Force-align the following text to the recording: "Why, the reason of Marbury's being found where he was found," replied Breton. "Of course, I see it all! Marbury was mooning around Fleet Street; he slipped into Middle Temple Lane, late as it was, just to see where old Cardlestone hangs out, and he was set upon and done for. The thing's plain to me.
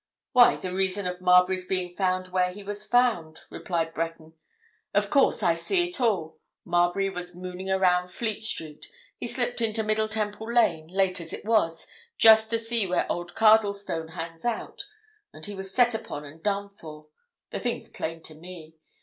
"Why, 0.31 0.55
the 0.55 0.73
reason 0.73 1.05
of 1.05 1.21
Marbury's 1.21 1.67
being 1.67 1.95
found 1.95 2.29
where 2.29 2.49
he 2.49 2.63
was 2.63 2.87
found," 2.87 3.41
replied 3.51 3.93
Breton. 3.93 4.33
"Of 4.95 5.11
course, 5.11 5.43
I 5.43 5.53
see 5.53 5.87
it 5.87 6.01
all! 6.01 6.39
Marbury 6.65 7.07
was 7.11 7.35
mooning 7.35 7.69
around 7.69 8.09
Fleet 8.09 8.41
Street; 8.41 8.87
he 9.19 9.27
slipped 9.27 9.61
into 9.61 9.83
Middle 9.83 10.07
Temple 10.09 10.51
Lane, 10.51 10.87
late 10.87 11.21
as 11.21 11.33
it 11.33 11.45
was, 11.45 11.85
just 12.17 12.49
to 12.49 12.57
see 12.57 12.87
where 12.87 13.05
old 13.11 13.35
Cardlestone 13.35 14.13
hangs 14.13 14.43
out, 14.43 14.87
and 15.33 15.45
he 15.45 15.53
was 15.53 15.71
set 15.71 15.93
upon 15.93 16.25
and 16.25 16.41
done 16.41 16.71
for. 16.79 17.09
The 17.51 17.59
thing's 17.59 17.87
plain 17.87 18.23
to 18.23 18.33
me. 18.33 18.77